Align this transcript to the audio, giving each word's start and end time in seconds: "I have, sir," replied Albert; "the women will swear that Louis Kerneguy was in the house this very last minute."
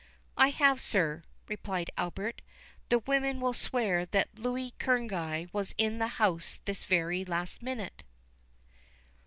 "I 0.35 0.49
have, 0.49 0.81
sir," 0.81 1.21
replied 1.47 1.91
Albert; 1.95 2.41
"the 2.89 2.97
women 2.97 3.39
will 3.39 3.53
swear 3.53 4.03
that 4.07 4.29
Louis 4.39 4.71
Kerneguy 4.79 5.47
was 5.53 5.75
in 5.77 5.99
the 5.99 6.07
house 6.17 6.59
this 6.65 6.85
very 6.85 7.23
last 7.23 7.61
minute." 7.61 8.01